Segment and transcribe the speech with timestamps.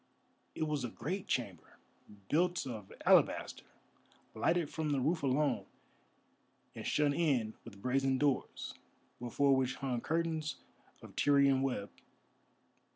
[0.55, 1.77] It was a great chamber,
[2.27, 3.65] built of alabaster,
[4.33, 5.67] lighted from the roof alone,
[6.73, 8.73] and shut in with brazen doors,
[9.19, 10.55] before which hung curtains
[11.03, 11.91] of Tyrian web.